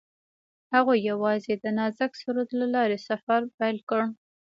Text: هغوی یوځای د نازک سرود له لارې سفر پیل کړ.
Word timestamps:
هغوی 0.73 0.99
یوځای 1.09 1.55
د 1.59 1.65
نازک 1.77 2.11
سرود 2.21 2.49
له 2.59 2.67
لارې 2.75 2.97
سفر 3.07 3.41
پیل 3.57 3.77
کړ. 3.89 4.01